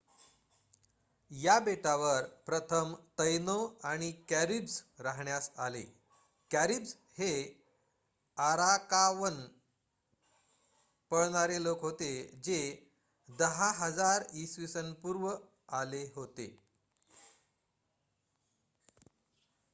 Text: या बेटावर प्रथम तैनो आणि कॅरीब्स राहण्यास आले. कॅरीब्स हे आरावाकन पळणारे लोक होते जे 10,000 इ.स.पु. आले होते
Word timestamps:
या 1.31 1.57
बेटावर 1.59 2.23
प्रथम 2.45 2.93
तैनो 3.19 3.57
आणि 3.83 4.11
कॅरीब्स 4.29 4.77
राहण्यास 4.99 5.49
आले. 5.57 5.81
कॅरीब्स 6.51 6.95
हे 7.17 7.29
आरावाकन 8.37 9.37
पळणारे 11.11 11.61
लोक 11.63 11.81
होते 11.81 12.11
जे 12.43 12.59
10,000 13.29 14.25
इ.स.पु. 14.35 15.13
आले 15.71 16.03
होते 16.15 16.47